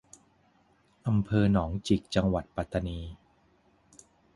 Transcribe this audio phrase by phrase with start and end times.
[1.07, 2.99] อำเภอหนองจิก จังหวัดปัตตานี